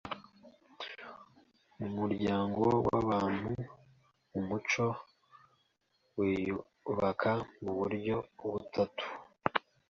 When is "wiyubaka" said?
6.17-7.31